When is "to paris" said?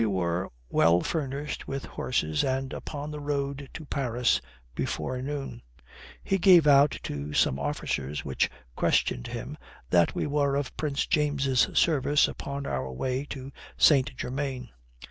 3.75-4.41